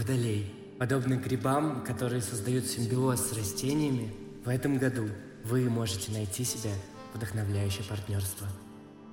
водолей. 0.00 0.54
Подобно 0.78 1.14
грибам, 1.14 1.84
которые 1.84 2.22
создают 2.22 2.64
симбиоз 2.64 3.20
с 3.20 3.32
растениями, 3.36 4.14
в 4.44 4.48
этом 4.48 4.78
году 4.78 5.08
вы 5.44 5.68
можете 5.68 6.10
найти 6.12 6.44
себе 6.44 6.70
вдохновляющее 7.14 7.84
партнерство. 7.84 8.46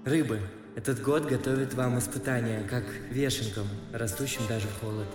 Рыбы. 0.06 0.40
Этот 0.76 1.02
год 1.02 1.26
готовит 1.26 1.74
вам 1.74 1.98
испытания, 1.98 2.64
как 2.70 2.86
вешенкам, 3.10 3.68
растущим 3.92 4.42
даже 4.48 4.68
в 4.68 4.80
холод. 4.80 5.08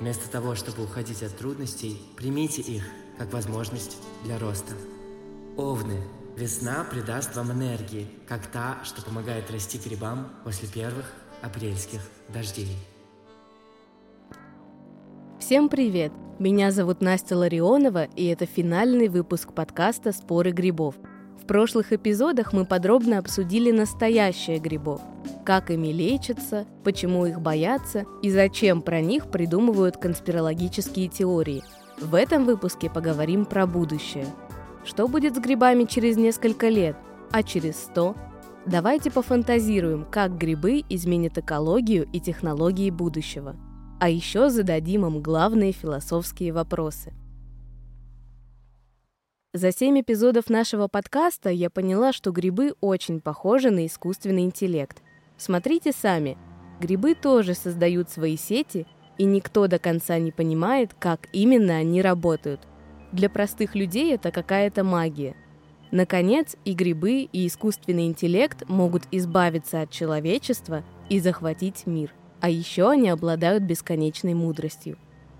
Вместо 0.00 0.30
того, 0.30 0.54
чтобы 0.54 0.84
уходить 0.84 1.22
от 1.22 1.36
трудностей, 1.36 2.00
примите 2.16 2.62
их 2.62 2.84
как 3.18 3.32
возможность 3.32 3.96
для 4.24 4.38
роста. 4.38 4.72
Овны. 5.56 6.00
Весна 6.36 6.84
придаст 6.84 7.34
вам 7.34 7.50
энергии, 7.50 8.08
как 8.28 8.46
та, 8.46 8.78
что 8.84 9.02
помогает 9.02 9.50
расти 9.50 9.76
грибам 9.76 10.32
после 10.44 10.68
первых 10.68 11.12
апрельских 11.42 12.00
дождей. 12.28 12.76
Всем 15.48 15.70
привет! 15.70 16.12
Меня 16.38 16.70
зовут 16.70 17.00
Настя 17.00 17.34
Ларионова, 17.34 18.04
и 18.04 18.26
это 18.26 18.44
финальный 18.44 19.08
выпуск 19.08 19.54
подкаста 19.54 20.12
«Споры 20.12 20.50
грибов». 20.50 20.94
В 21.42 21.46
прошлых 21.46 21.90
эпизодах 21.94 22.52
мы 22.52 22.66
подробно 22.66 23.16
обсудили 23.16 23.70
настоящее 23.70 24.58
грибов. 24.58 25.00
Как 25.46 25.70
ими 25.70 25.86
лечатся, 25.86 26.66
почему 26.84 27.24
их 27.24 27.40
боятся 27.40 28.04
и 28.22 28.30
зачем 28.30 28.82
про 28.82 29.00
них 29.00 29.30
придумывают 29.30 29.96
конспирологические 29.96 31.08
теории. 31.08 31.64
В 31.98 32.14
этом 32.14 32.44
выпуске 32.44 32.90
поговорим 32.90 33.46
про 33.46 33.66
будущее. 33.66 34.26
Что 34.84 35.08
будет 35.08 35.34
с 35.34 35.38
грибами 35.38 35.84
через 35.84 36.18
несколько 36.18 36.68
лет, 36.68 36.94
а 37.30 37.42
через 37.42 37.76
сто? 37.76 38.14
Давайте 38.66 39.10
пофантазируем, 39.10 40.04
как 40.10 40.36
грибы 40.36 40.84
изменят 40.90 41.38
экологию 41.38 42.06
и 42.12 42.20
технологии 42.20 42.90
будущего– 42.90 43.56
а 44.00 44.08
еще 44.08 44.50
зададим 44.50 45.06
им 45.06 45.22
главные 45.22 45.72
философские 45.72 46.52
вопросы. 46.52 47.12
За 49.54 49.72
семь 49.72 50.00
эпизодов 50.00 50.50
нашего 50.50 50.88
подкаста 50.88 51.50
я 51.50 51.70
поняла, 51.70 52.12
что 52.12 52.30
грибы 52.30 52.74
очень 52.80 53.20
похожи 53.20 53.70
на 53.70 53.86
искусственный 53.86 54.42
интеллект. 54.42 55.02
Смотрите 55.36 55.92
сами, 55.92 56.36
грибы 56.80 57.14
тоже 57.14 57.54
создают 57.54 58.10
свои 58.10 58.36
сети, 58.36 58.86
и 59.16 59.24
никто 59.24 59.66
до 59.66 59.78
конца 59.78 60.18
не 60.18 60.32
понимает, 60.32 60.94
как 60.98 61.28
именно 61.32 61.76
они 61.76 62.02
работают. 62.02 62.60
Для 63.10 63.30
простых 63.30 63.74
людей 63.74 64.14
это 64.14 64.30
какая-то 64.30 64.84
магия. 64.84 65.34
Наконец, 65.90 66.54
и 66.66 66.74
грибы, 66.74 67.22
и 67.22 67.46
искусственный 67.46 68.06
интеллект 68.06 68.68
могут 68.68 69.04
избавиться 69.10 69.80
от 69.80 69.90
человечества 69.90 70.84
и 71.08 71.18
захватить 71.18 71.86
мир. 71.86 72.12
А 72.40 72.48
еще 72.48 72.90
они 72.90 73.08
обладают 73.08 73.64
бесконечной 73.64 74.34
мудростью. 74.34 74.96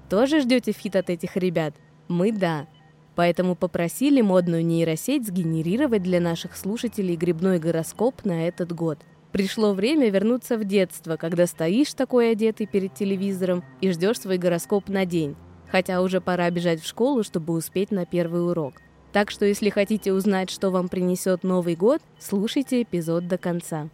Тоже 0.08 0.41
ждете 0.41 0.72
фит 0.72 0.96
от 0.96 1.10
этих 1.10 1.36
ребят? 1.36 1.74
Мы 2.08 2.32
да. 2.32 2.66
Поэтому 3.14 3.54
попросили 3.54 4.20
модную 4.20 4.64
нейросеть 4.64 5.26
сгенерировать 5.26 6.02
для 6.02 6.20
наших 6.20 6.56
слушателей 6.56 7.16
грибной 7.16 7.58
гороскоп 7.58 8.24
на 8.24 8.46
этот 8.48 8.72
год. 8.72 8.98
Пришло 9.32 9.74
время 9.74 10.08
вернуться 10.08 10.56
в 10.56 10.64
детство, 10.64 11.16
когда 11.16 11.46
стоишь 11.46 11.92
такой 11.94 12.32
одетый 12.32 12.66
перед 12.66 12.94
телевизором 12.94 13.62
и 13.80 13.91
ждешь 13.91 14.20
свой 14.20 14.38
гороскоп 14.38 14.88
на 14.88 15.04
день. 15.04 15.36
Хотя 15.70 16.00
уже 16.00 16.20
пора 16.20 16.48
бежать 16.50 16.80
в 16.80 16.86
школу, 16.86 17.22
чтобы 17.22 17.52
успеть 17.52 17.91
на 17.91 18.06
первый 18.06 18.48
урок. 18.48 18.74
Так 19.12 19.30
что 19.30 19.44
если 19.44 19.69
хотите 19.69 20.12
узнать, 20.12 20.50
что 20.50 20.70
вам 20.70 20.88
принесет 20.88 21.42
Новый 21.42 21.76
год, 21.76 22.00
слушайте 22.19 22.82
эпизод 22.82 23.26
до 23.26 23.36
конца. 23.36 23.88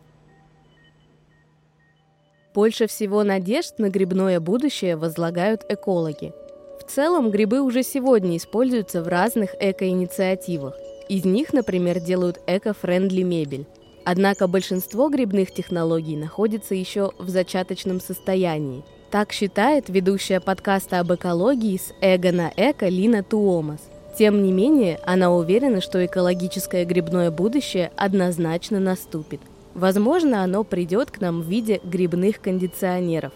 Больше 2.55 2.87
всего 2.87 3.25
надежд 3.25 3.79
на 3.79 3.91
грибное 3.91 4.39
будущее 4.39 4.97
возлагают 4.97 5.65
экологи. 5.69 6.33
В 6.79 6.89
целом 6.89 7.33
грибы 7.33 7.61
уже 7.61 7.83
сегодня 7.83 8.37
используются 8.37 9.03
в 9.03 9.09
разных 9.09 9.57
эко-инициативах. 9.59 10.77
Из 11.09 11.25
них, 11.25 11.53
например, 11.53 11.99
делают 11.99 12.39
эко-френдли 12.47 13.23
мебель. 13.23 13.67
Однако 14.05 14.47
большинство 14.47 15.09
грибных 15.09 15.53
технологий 15.53 16.17
находится 16.17 16.77
еще 16.77 17.11
в 17.19 17.29
зачаточном 17.29 18.01
состоянии. 18.01 18.85
Так 19.11 19.33
считает 19.33 19.89
ведущая 19.89 20.41
подкаста 20.41 21.01
об 21.01 21.13
экологии 21.13 21.77
с 21.77 21.93
эго 22.01 22.31
на 22.31 22.53
эко 22.57 22.87
Лина 22.87 23.25
Туомас. 23.25 23.81
Тем 24.17 24.45
не 24.45 24.53
менее, 24.53 25.01
она 25.05 25.33
уверена, 25.33 25.81
что 25.81 26.05
экологическое 26.07 26.85
грибное 26.85 27.33
будущее 27.33 27.91
однозначно 27.97 28.79
наступит– 28.79 29.41
Возможно, 29.75 30.45
оно 30.45 30.63
придет 30.63 31.11
к 31.11 31.21
нам 31.21 31.43
в 31.43 31.49
виде 31.49 31.81
грибных 31.83 32.41
кондиционеров. 32.41 33.33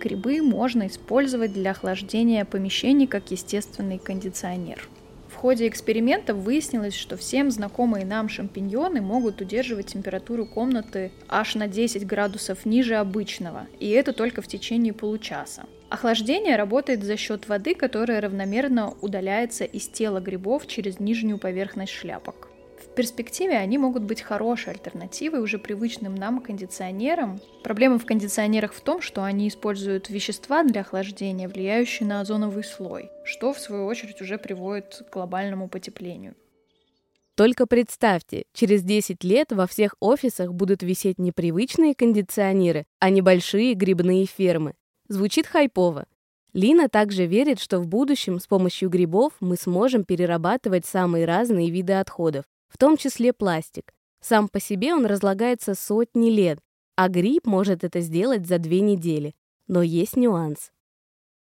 Грибы 0.00 0.42
можно 0.42 0.86
использовать 0.86 1.52
для 1.52 1.72
охлаждения 1.72 2.44
помещений 2.44 3.06
как 3.06 3.30
естественный 3.30 3.98
кондиционер. 3.98 4.88
В 5.28 5.34
ходе 5.36 5.68
экспериментов 5.68 6.38
выяснилось, 6.38 6.94
что 6.94 7.16
всем 7.16 7.50
знакомые 7.50 8.04
нам 8.04 8.28
шампиньоны 8.28 9.00
могут 9.00 9.40
удерживать 9.40 9.86
температуру 9.86 10.46
комнаты 10.46 11.12
аж 11.28 11.54
на 11.54 11.68
10 11.68 12.06
градусов 12.06 12.64
ниже 12.64 12.96
обычного, 12.96 13.66
и 13.78 13.90
это 13.90 14.12
только 14.12 14.40
в 14.40 14.46
течение 14.46 14.92
получаса. 14.92 15.64
Охлаждение 15.88 16.56
работает 16.56 17.02
за 17.02 17.16
счет 17.16 17.48
воды, 17.48 17.74
которая 17.74 18.20
равномерно 18.20 18.94
удаляется 19.00 19.64
из 19.64 19.88
тела 19.88 20.20
грибов 20.20 20.66
через 20.66 21.00
нижнюю 21.00 21.38
поверхность 21.38 21.92
шляпок. 21.92 22.51
В 22.92 22.94
перспективе 22.94 23.56
они 23.56 23.78
могут 23.78 24.02
быть 24.02 24.20
хорошей 24.20 24.74
альтернативой 24.74 25.40
уже 25.40 25.58
привычным 25.58 26.14
нам 26.14 26.42
кондиционерам. 26.42 27.40
Проблема 27.64 27.98
в 27.98 28.04
кондиционерах 28.04 28.74
в 28.74 28.82
том, 28.82 29.00
что 29.00 29.24
они 29.24 29.48
используют 29.48 30.10
вещества 30.10 30.62
для 30.62 30.82
охлаждения, 30.82 31.48
влияющие 31.48 32.06
на 32.06 32.20
озоновый 32.20 32.64
слой, 32.64 33.10
что 33.24 33.54
в 33.54 33.58
свою 33.58 33.86
очередь 33.86 34.20
уже 34.20 34.36
приводит 34.36 35.04
к 35.08 35.14
глобальному 35.14 35.70
потеплению. 35.70 36.34
Только 37.34 37.66
представьте, 37.66 38.44
через 38.52 38.82
10 38.82 39.24
лет 39.24 39.52
во 39.52 39.66
всех 39.66 39.94
офисах 39.98 40.52
будут 40.52 40.82
висеть 40.82 41.18
не 41.18 41.32
привычные 41.32 41.94
кондиционеры, 41.94 42.84
а 42.98 43.08
небольшие 43.08 43.72
грибные 43.72 44.26
фермы. 44.26 44.74
Звучит 45.08 45.46
хайпово. 45.46 46.04
Лина 46.52 46.90
также 46.90 47.24
верит, 47.24 47.58
что 47.58 47.80
в 47.80 47.86
будущем 47.86 48.38
с 48.38 48.46
помощью 48.46 48.90
грибов 48.90 49.32
мы 49.40 49.56
сможем 49.56 50.04
перерабатывать 50.04 50.84
самые 50.84 51.24
разные 51.24 51.70
виды 51.70 51.94
отходов, 51.94 52.44
в 52.72 52.78
том 52.78 52.96
числе 52.96 53.32
пластик. 53.32 53.92
Сам 54.20 54.48
по 54.48 54.60
себе 54.60 54.94
он 54.94 55.04
разлагается 55.04 55.74
сотни 55.74 56.30
лет, 56.30 56.58
а 56.96 57.08
гриб 57.08 57.46
может 57.46 57.84
это 57.84 58.00
сделать 58.00 58.46
за 58.46 58.58
две 58.58 58.80
недели. 58.80 59.34
Но 59.68 59.82
есть 59.82 60.16
нюанс. 60.16 60.70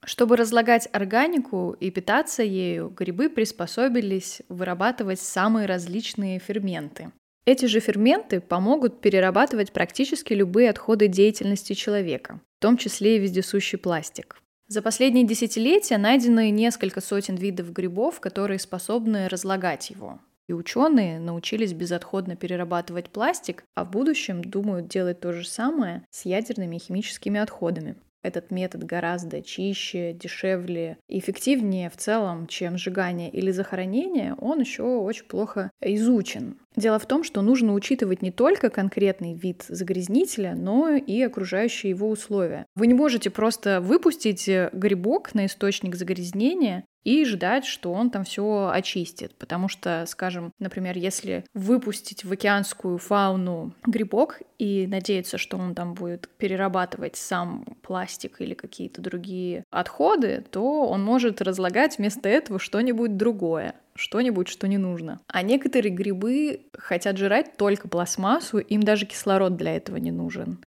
Чтобы 0.03 0.35
разлагать 0.35 0.89
органику 0.91 1.75
и 1.79 1.91
питаться 1.91 2.41
ею, 2.41 2.89
грибы 2.89 3.29
приспособились 3.29 4.41
вырабатывать 4.49 5.19
самые 5.19 5.67
различные 5.67 6.39
ферменты. 6.39 7.11
Эти 7.45 7.65
же 7.65 7.79
ферменты 7.79 8.41
помогут 8.41 9.01
перерабатывать 9.01 9.73
практически 9.73 10.33
любые 10.33 10.69
отходы 10.69 11.07
деятельности 11.07 11.73
человека, 11.73 12.39
в 12.57 12.61
том 12.61 12.77
числе 12.77 13.17
и 13.17 13.19
вездесущий 13.19 13.77
пластик. 13.77 14.41
За 14.67 14.81
последние 14.81 15.25
десятилетия 15.25 15.97
найдены 15.97 16.49
несколько 16.49 17.01
сотен 17.01 17.35
видов 17.35 17.73
грибов, 17.73 18.19
которые 18.19 18.57
способны 18.57 19.27
разлагать 19.27 19.89
его. 19.89 20.19
И 20.51 20.53
ученые 20.53 21.17
научились 21.17 21.71
безотходно 21.71 22.35
перерабатывать 22.35 23.09
пластик, 23.09 23.63
а 23.73 23.85
в 23.85 23.91
будущем 23.91 24.43
думают 24.43 24.89
делать 24.89 25.21
то 25.21 25.31
же 25.31 25.47
самое 25.47 26.05
с 26.09 26.25
ядерными 26.25 26.75
и 26.75 26.79
химическими 26.79 27.39
отходами. 27.39 27.95
Этот 28.21 28.51
метод 28.51 28.83
гораздо 28.83 29.41
чище, 29.41 30.11
дешевле 30.11 30.97
и 31.07 31.19
эффективнее 31.19 31.89
в 31.89 31.95
целом, 31.95 32.47
чем 32.47 32.77
сжигание 32.77 33.31
или 33.31 33.49
захоронение, 33.51 34.35
он 34.35 34.59
еще 34.59 34.83
очень 34.83 35.23
плохо 35.23 35.71
изучен. 35.81 36.57
Дело 36.75 36.99
в 36.99 37.05
том, 37.05 37.23
что 37.23 37.41
нужно 37.41 37.73
учитывать 37.73 38.21
не 38.21 38.31
только 38.31 38.69
конкретный 38.69 39.33
вид 39.33 39.63
загрязнителя, 39.67 40.53
но 40.55 40.89
и 40.89 41.21
окружающие 41.21 41.89
его 41.89 42.09
условия. 42.09 42.65
Вы 42.75 42.87
не 42.87 42.93
можете 42.93 43.29
просто 43.29 43.81
выпустить 43.81 44.49
грибок 44.73 45.33
на 45.33 45.45
источник 45.45 45.95
загрязнения 45.95 46.83
и 47.03 47.25
ждать, 47.25 47.65
что 47.65 47.91
он 47.91 48.09
там 48.09 48.23
все 48.23 48.69
очистит. 48.73 49.35
Потому 49.35 49.67
что, 49.67 50.05
скажем, 50.07 50.51
например, 50.59 50.97
если 50.97 51.45
выпустить 51.53 52.23
в 52.23 52.31
океанскую 52.31 52.97
фауну 52.97 53.73
грибок 53.85 54.41
и 54.57 54.87
надеяться, 54.87 55.37
что 55.37 55.57
он 55.57 55.75
там 55.75 55.93
будет 55.93 56.29
перерабатывать 56.37 57.15
сам 57.15 57.65
пластик 57.81 58.41
или 58.41 58.53
какие-то 58.53 59.01
другие 59.01 59.63
отходы, 59.71 60.43
то 60.49 60.87
он 60.87 61.03
может 61.03 61.41
разлагать 61.41 61.97
вместо 61.97 62.29
этого 62.29 62.59
что-нибудь 62.59 63.17
другое 63.17 63.75
что-нибудь, 63.93 64.47
что 64.47 64.67
не 64.67 64.77
нужно. 64.77 65.19
А 65.27 65.43
некоторые 65.43 65.93
грибы 65.93 66.61
хотят 66.73 67.17
жрать 67.17 67.57
только 67.57 67.87
пластмассу, 67.87 68.57
им 68.57 68.81
даже 68.81 69.05
кислород 69.05 69.57
для 69.57 69.75
этого 69.75 69.97
не 69.97 70.11
нужен. 70.11 70.63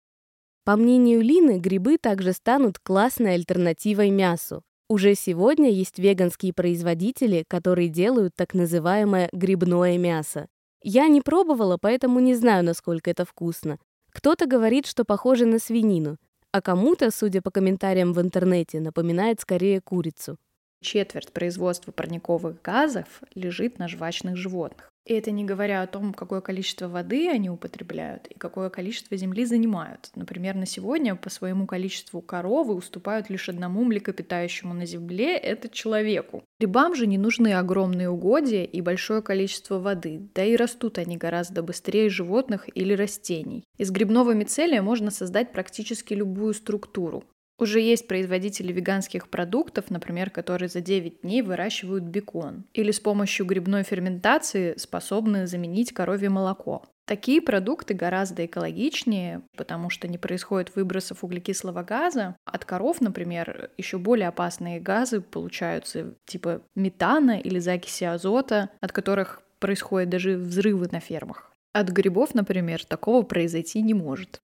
По 0.64 0.76
мнению 0.76 1.20
Лины, 1.20 1.58
грибы 1.58 1.98
также 1.98 2.32
станут 2.32 2.78
классной 2.78 3.34
альтернативой 3.34 4.10
мясу. 4.10 4.62
Уже 4.88 5.14
сегодня 5.14 5.70
есть 5.70 5.98
веганские 5.98 6.52
производители, 6.52 7.44
которые 7.48 7.88
делают 7.88 8.34
так 8.36 8.52
называемое 8.52 9.30
грибное 9.32 9.96
мясо. 9.96 10.46
Я 10.82 11.08
не 11.08 11.22
пробовала, 11.22 11.78
поэтому 11.80 12.20
не 12.20 12.34
знаю, 12.34 12.64
насколько 12.64 13.10
это 13.10 13.24
вкусно. 13.24 13.78
Кто-то 14.12 14.46
говорит, 14.46 14.86
что 14.86 15.04
похоже 15.04 15.46
на 15.46 15.58
свинину, 15.58 16.18
а 16.52 16.60
кому-то, 16.60 17.10
судя 17.10 17.40
по 17.40 17.50
комментариям 17.50 18.12
в 18.12 18.20
интернете, 18.20 18.78
напоминает 18.78 19.40
скорее 19.40 19.80
курицу. 19.80 20.36
Четверть 20.82 21.32
производства 21.32 21.90
парниковых 21.90 22.60
газов 22.60 23.22
лежит 23.34 23.78
на 23.78 23.88
жвачных 23.88 24.36
животных. 24.36 24.93
И 25.06 25.12
это 25.12 25.30
не 25.30 25.44
говоря 25.44 25.82
о 25.82 25.86
том, 25.86 26.14
какое 26.14 26.40
количество 26.40 26.88
воды 26.88 27.28
они 27.28 27.50
употребляют 27.50 28.26
и 28.28 28.38
какое 28.38 28.70
количество 28.70 29.16
земли 29.16 29.44
занимают. 29.44 30.10
Например, 30.14 30.54
на 30.54 30.64
сегодня 30.64 31.14
по 31.14 31.28
своему 31.28 31.66
количеству 31.66 32.22
коровы 32.22 32.74
уступают 32.74 33.28
лишь 33.28 33.50
одному 33.50 33.84
млекопитающему 33.84 34.72
на 34.72 34.86
земле— 34.86 35.36
это 35.38 35.68
человеку. 35.68 36.42
Грибам 36.58 36.94
же 36.94 37.06
не 37.06 37.18
нужны 37.18 37.52
огромные 37.52 38.08
угодья 38.08 38.64
и 38.64 38.80
большое 38.80 39.20
количество 39.20 39.78
воды, 39.78 40.30
да 40.34 40.42
и 40.42 40.56
растут 40.56 40.96
они 40.96 41.18
гораздо 41.18 41.62
быстрее 41.62 42.08
животных 42.08 42.68
или 42.74 42.94
растений. 42.94 43.64
Из 43.76 43.90
грибного 43.90 44.32
мицелия 44.32 44.80
можно 44.80 45.10
создать 45.10 45.52
практически 45.52 46.14
любую 46.14 46.54
структуру. 46.54 47.24
Уже 47.58 47.80
есть 47.80 48.08
производители 48.08 48.72
веганских 48.72 49.28
продуктов, 49.28 49.88
например, 49.88 50.30
которые 50.30 50.68
за 50.68 50.80
9 50.80 51.20
дней 51.22 51.40
выращивают 51.40 52.02
бекон. 52.02 52.64
Или 52.72 52.90
с 52.90 52.98
помощью 52.98 53.46
грибной 53.46 53.84
ферментации 53.84 54.74
способны 54.76 55.46
заменить 55.46 55.92
коровье 55.92 56.30
молоко. 56.30 56.84
Такие 57.06 57.40
продукты 57.40 57.94
гораздо 57.94 58.46
экологичнее, 58.46 59.42
потому 59.56 59.90
что 59.90 60.08
не 60.08 60.18
происходит 60.18 60.74
выбросов 60.74 61.22
углекислого 61.22 61.82
газа. 61.82 62.36
От 62.44 62.64
коров, 62.64 63.00
например, 63.00 63.70
еще 63.76 63.98
более 63.98 64.28
опасные 64.28 64.80
газы 64.80 65.20
получаются, 65.20 66.14
типа 66.24 66.62
метана 66.74 67.38
или 67.38 67.60
закиси 67.60 68.04
азота, 68.04 68.70
от 68.80 68.90
которых 68.90 69.42
происходят 69.60 70.08
даже 70.08 70.36
взрывы 70.36 70.88
на 70.90 70.98
фермах. 70.98 71.52
От 71.72 71.90
грибов, 71.90 72.34
например, 72.34 72.84
такого 72.84 73.22
произойти 73.22 73.82
не 73.82 73.94
может. 73.94 74.40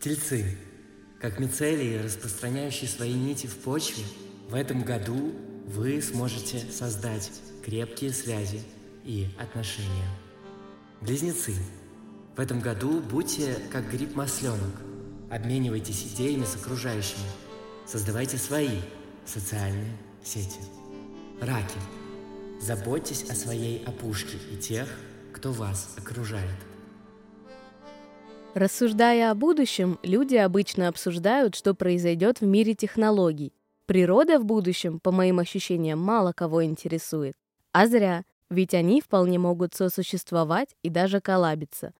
Тельцы 0.00 0.56
как 1.20 1.40
мицелии, 1.40 1.98
распространяющие 1.98 2.88
свои 2.88 3.12
нити 3.12 3.46
в 3.46 3.56
почве, 3.56 4.04
в 4.48 4.54
этом 4.54 4.82
году 4.82 5.34
вы 5.66 6.00
сможете 6.00 6.60
создать 6.70 7.30
крепкие 7.64 8.12
связи 8.12 8.62
и 9.04 9.28
отношения. 9.38 10.08
Близнецы, 11.00 11.54
в 12.36 12.40
этом 12.40 12.60
году 12.60 13.00
будьте 13.00 13.56
как 13.70 13.90
гриб-масленок. 13.90 14.80
Обменивайтесь 15.30 16.04
идеями 16.14 16.44
с 16.44 16.54
окружающими. 16.56 17.26
Создавайте 17.86 18.38
свои 18.38 18.80
социальные 19.26 19.96
сети. 20.24 20.60
Раки, 21.40 21.78
заботьтесь 22.60 23.28
о 23.28 23.34
своей 23.34 23.84
опушке 23.84 24.38
и 24.52 24.56
тех, 24.56 24.88
кто 25.32 25.52
вас 25.52 25.94
окружает. 25.96 26.67
Рассуждая 28.54 29.30
о 29.30 29.34
будущем, 29.34 29.98
люди 30.02 30.36
обычно 30.36 30.88
обсуждают, 30.88 31.54
что 31.54 31.74
произойдет 31.74 32.40
в 32.40 32.46
мире 32.46 32.74
технологий. 32.74 33.52
Природа 33.84 34.38
в 34.38 34.44
будущем, 34.44 35.00
по 35.00 35.12
моим 35.12 35.38
ощущениям, 35.38 35.98
мало 35.98 36.32
кого 36.32 36.64
интересует. 36.64 37.34
А 37.72 37.86
зря, 37.86 38.24
ведь 38.48 38.72
они 38.72 39.00
вполне 39.02 39.38
могут 39.38 39.74
сосуществовать 39.74 40.74
и 40.82 40.88
даже 40.88 41.20
коллабиться. 41.20 41.92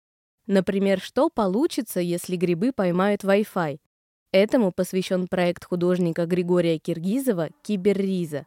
Например, 0.46 0.98
что 1.00 1.28
получится, 1.28 2.00
если 2.00 2.36
грибы 2.36 2.72
поймают 2.72 3.24
Wi-Fi? 3.24 3.78
Этому 4.32 4.72
посвящен 4.72 5.28
проект 5.28 5.66
художника 5.66 6.24
Григория 6.26 6.78
Киргизова 6.78 7.50
«Киберриза». 7.62 8.46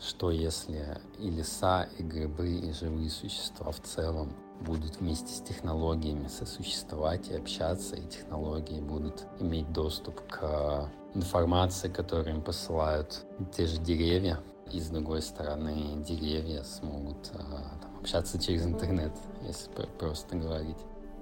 Что 0.00 0.30
если 0.30 0.98
и 1.18 1.30
леса, 1.30 1.88
и 1.98 2.02
грибы, 2.02 2.48
и 2.58 2.72
живые 2.72 3.10
существа 3.10 3.70
в 3.70 3.80
целом 3.80 4.32
будут 4.62 5.00
вместе 5.00 5.32
с 5.32 5.40
технологиями 5.40 6.28
сосуществовать 6.28 7.28
и 7.30 7.34
общаться, 7.34 7.96
и 7.96 8.08
технологии 8.08 8.80
будут 8.80 9.26
иметь 9.40 9.70
доступ 9.72 10.20
к 10.28 10.88
информации, 11.14 11.88
которую 11.88 12.36
им 12.36 12.42
посылают 12.42 13.24
те 13.54 13.66
же 13.66 13.78
деревья. 13.78 14.38
И 14.72 14.80
с 14.80 14.88
другой 14.88 15.20
стороны, 15.20 16.02
деревья 16.06 16.62
смогут 16.62 17.30
а, 17.34 17.78
там, 17.82 17.90
общаться 18.00 18.38
через 18.38 18.64
интернет, 18.64 19.12
если 19.46 19.70
просто 19.98 20.36
говорить. 20.36 20.78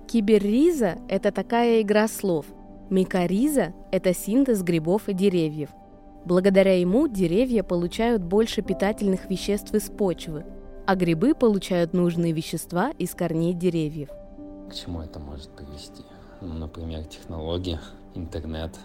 Киберриза— 0.06 0.98
это 1.08 1.32
такая 1.32 1.82
игра 1.82 2.06
слов. 2.06 2.46
Микориза— 2.90 3.72
это 3.90 4.14
синтез 4.14 4.62
грибов 4.62 5.08
и 5.08 5.14
деревьев. 5.14 5.70
Благодаря 6.24 6.78
ему 6.78 7.08
деревья 7.08 7.62
получают 7.62 8.22
больше 8.22 8.62
питательных 8.62 9.30
веществ 9.30 9.74
из 9.74 9.88
почвы, 9.88 10.44
а 10.90 10.96
грибы 10.96 11.36
получают 11.36 11.92
нужные 11.92 12.32
вещества 12.32 12.90
из 12.98 13.14
корней 13.14 13.54
деревьев. 13.54 14.08
К 14.68 14.74
чему 14.74 15.00
это 15.00 15.20
может 15.20 15.48
привести? 15.50 16.02
Ну, 16.40 16.54
например, 16.54 17.04
технология, 17.04 17.80
интернет, 18.16 18.76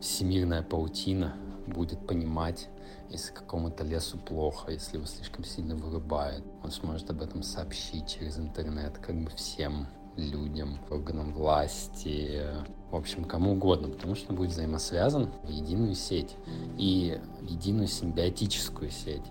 всемирная 0.00 0.62
паутина 0.62 1.34
будет 1.66 2.06
понимать, 2.06 2.70
если 3.10 3.34
какому-то 3.34 3.84
лесу 3.84 4.16
плохо, 4.16 4.72
если 4.72 4.96
его 4.96 5.04
слишком 5.04 5.44
сильно 5.44 5.76
вырубают. 5.76 6.42
Он 6.64 6.70
сможет 6.70 7.10
об 7.10 7.20
этом 7.20 7.42
сообщить 7.42 8.08
через 8.08 8.38
интернет 8.38 8.96
как 8.96 9.16
бы 9.22 9.28
всем 9.28 9.86
людям, 10.16 10.78
органам 10.88 11.34
власти, 11.34 12.40
в 12.90 12.96
общем, 12.96 13.24
кому 13.24 13.52
угодно, 13.52 13.88
потому 13.88 14.14
что 14.14 14.30
он 14.30 14.36
будет 14.36 14.52
взаимосвязан 14.52 15.28
в 15.42 15.50
единую 15.50 15.94
сеть 15.94 16.34
и 16.78 17.20
единую 17.42 17.86
симбиотическую 17.86 18.90
сеть. 18.90 19.26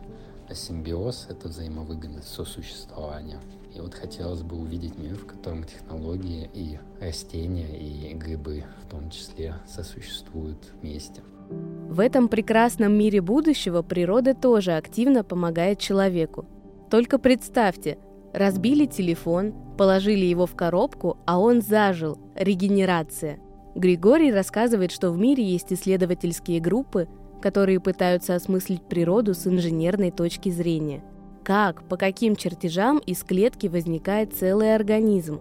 Симбиоз— 0.55 1.27
это 1.29 1.47
взаимовыгодность 1.47 2.27
сосуществования. 2.27 3.39
И 3.75 3.79
вот 3.79 3.93
хотелось 3.93 4.41
бы 4.41 4.57
увидеть 4.57 4.97
мир, 4.97 5.15
в 5.15 5.25
котором 5.25 5.63
технологии 5.63 6.49
и 6.53 6.79
растения, 6.99 7.77
и 7.77 8.13
грибы 8.13 8.63
в 8.83 8.89
том 8.89 9.09
числе 9.09 9.55
сосуществуют 9.67 10.73
вместе. 10.81 11.21
В 11.49 11.99
этом 11.99 12.27
прекрасном 12.27 12.93
мире 12.93 13.21
будущего 13.21 13.81
природа 13.81 14.33
тоже 14.33 14.73
активно 14.73 15.23
помогает 15.23 15.79
человеку. 15.79 16.45
Только 16.89 17.19
представьте, 17.19 17.97
разбили 18.33 18.85
телефон, 18.85 19.53
положили 19.77 20.25
его 20.25 20.45
в 20.45 20.55
коробку, 20.55 21.17
а 21.25 21.39
он 21.39 21.61
зажил. 21.61 22.19
Регенерация. 22.35 23.39
Григорий 23.75 24.31
рассказывает, 24.31 24.91
что 24.91 25.11
в 25.11 25.17
мире 25.17 25.43
есть 25.43 25.71
исследовательские 25.71 26.59
группы, 26.59 27.07
которые 27.41 27.79
пытаются 27.79 28.35
осмыслить 28.35 28.83
природу 28.83 29.33
с 29.33 29.47
инженерной 29.47 30.11
точки 30.11 30.49
зрения. 30.49 31.03
Как, 31.43 31.83
по 31.83 31.97
каким 31.97 32.35
чертежам 32.35 32.99
из 32.99 33.23
клетки 33.23 33.67
возникает 33.67 34.33
целый 34.33 34.75
организм? 34.75 35.39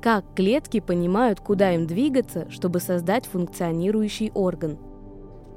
Как 0.00 0.24
клетки 0.34 0.80
понимают, 0.80 1.40
куда 1.40 1.74
им 1.74 1.86
двигаться, 1.86 2.48
чтобы 2.50 2.80
создать 2.80 3.26
функционирующий 3.26 4.30
орган? 4.32 4.78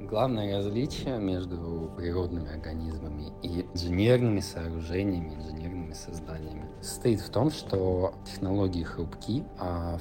Главное 0.01 0.58
различие 0.58 1.17
между 1.17 1.91
природными 1.96 2.53
организмами 2.53 3.31
и 3.41 3.65
инженерными 3.74 4.41
сооружениями, 4.41 5.34
инженерными 5.36 5.93
созданиями 5.93 6.67
состоит 6.81 7.22
в 7.22 7.29
том, 7.29 7.51
что 7.51 8.13
технологии 8.25 8.84
хрупки, 8.84 9.43
а 9.58 9.98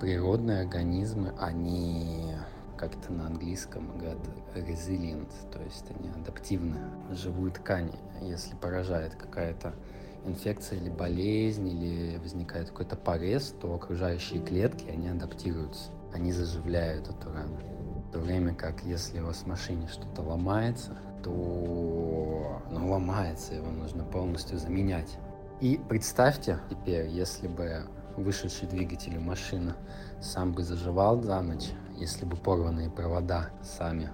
природные 0.00 0.62
организмы, 0.62 1.32
они 1.38 2.32
как 2.76 2.96
это 2.96 3.12
на 3.12 3.26
английском 3.26 3.96
говорят, 3.98 4.18
resilient, 4.54 5.28
то 5.52 5.62
есть 5.62 5.84
они 5.98 6.08
адаптивны. 6.10 6.78
Живую 7.12 7.52
ткань, 7.52 7.92
если 8.20 8.54
поражает 8.56 9.14
какая-то 9.14 9.74
инфекция 10.24 10.78
или 10.78 10.90
болезнь, 10.90 11.68
или 11.68 12.18
возникает 12.18 12.70
какой-то 12.70 12.96
порез, 12.96 13.54
то 13.60 13.74
окружающие 13.74 14.40
клетки, 14.40 14.88
они 14.88 15.08
адаптируются, 15.08 15.90
они 16.12 16.32
заживляют 16.32 17.08
эту 17.08 17.32
рану. 17.32 17.58
В 18.08 18.12
то 18.12 18.20
время 18.20 18.54
как 18.54 18.82
если 18.84 19.20
у 19.20 19.26
вас 19.26 19.38
в 19.38 19.46
машине 19.46 19.88
что-то 19.88 20.22
ломается, 20.22 20.96
то 21.22 22.62
ну, 22.70 22.90
ломается, 22.90 23.54
его 23.54 23.70
нужно 23.70 24.04
полностью 24.04 24.58
заменять. 24.58 25.18
И 25.60 25.80
представьте 25.88 26.58
теперь, 26.68 27.08
если 27.08 27.48
бы 27.48 27.86
вышедший 28.16 28.68
двигатель 28.68 29.18
машины 29.18 29.74
сам 30.20 30.52
бы 30.52 30.62
заживал 30.62 31.22
за 31.22 31.40
ночь, 31.40 31.70
если 31.96 32.24
бы 32.24 32.36
порванные 32.36 32.90
провода 32.90 33.50
сами 33.62 34.10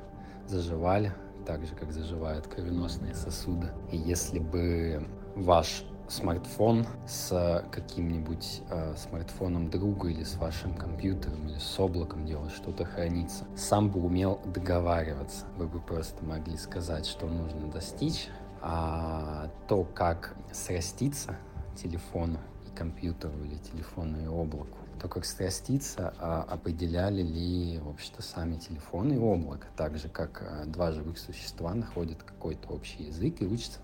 заживали, 0.47 1.13
так 1.47 1.65
же, 1.65 1.75
как 1.75 1.93
заживают 1.93 2.47
кровеносные 2.47 3.15
сосуды. 3.15 3.69
И 3.91 3.97
если 3.97 4.39
бы 4.39 5.07
ваш 5.37 5.85
смартфон 6.11 6.87
с 7.07 7.65
каким-нибудь 7.71 8.63
э, 8.69 8.95
смартфоном 8.97 9.71
друга 9.71 10.09
или 10.09 10.25
с 10.25 10.35
вашим 10.37 10.75
компьютером 10.75 11.47
или 11.49 11.59
с 11.59 11.79
облаком, 11.79 12.25
где 12.25 12.37
что-то 12.51 12.85
хранится, 12.85 13.45
сам 13.57 13.91
бы 13.91 14.01
умел 14.01 14.41
договариваться. 14.45 15.47
Вы 15.57 15.69
бы 15.69 15.81
просто 15.81 16.25
могли 16.25 16.57
сказать, 16.57 17.07
что 17.07 17.27
нужно 17.27 17.69
достичь, 17.69 18.29
а 18.61 19.51
то, 19.69 19.85
как 19.85 20.35
сраститься 20.53 21.37
телефону 21.77 22.39
и 22.67 22.77
компьютеру 22.77 23.35
или 23.45 23.57
телефону 23.57 24.21
и 24.21 24.27
облаку, 24.27 24.79
то, 25.00 25.08
как 25.08 25.26
сраститься, 25.26 26.14
а, 26.20 26.44
определяли 26.50 27.22
ли, 27.22 27.80
в 27.80 27.90
общем-то, 27.90 28.22
сами 28.22 28.56
телефоны 28.56 29.14
и 29.14 29.18
облако, 29.18 29.68
так 29.76 29.98
же, 29.98 30.10
как 30.10 30.42
а, 30.42 30.66
два 30.66 30.92
живых 30.92 31.18
существа 31.18 31.74
находят 31.74 32.24
какой-то 32.24 32.70
общий 32.70 33.04
язык 33.04 33.42
и 33.42 33.46
учатся 33.46 33.80